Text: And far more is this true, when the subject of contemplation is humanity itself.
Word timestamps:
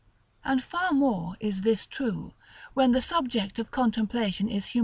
And 0.43 0.63
far 0.63 0.93
more 0.93 1.35
is 1.39 1.61
this 1.61 1.85
true, 1.85 2.33
when 2.73 2.91
the 2.91 3.01
subject 3.01 3.59
of 3.59 3.69
contemplation 3.69 4.47
is 4.47 4.65
humanity 4.65 4.79
itself. 4.79 4.79